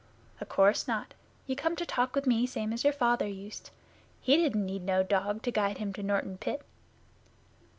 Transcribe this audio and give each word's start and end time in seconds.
'O' 0.41 0.45
course 0.47 0.87
not. 0.87 1.13
You 1.45 1.55
come 1.55 1.75
to 1.75 1.85
talk 1.85 2.15
with 2.15 2.25
me 2.25 2.47
same 2.47 2.73
as 2.73 2.83
your 2.83 2.91
father 2.91 3.27
used. 3.27 3.69
He 4.19 4.35
didn't 4.35 4.65
need 4.65 4.81
no 4.81 5.03
dog 5.03 5.43
to 5.43 5.51
guide 5.51 5.77
him 5.77 5.93
to 5.93 6.01
Norton 6.01 6.39
Pit. 6.39 6.65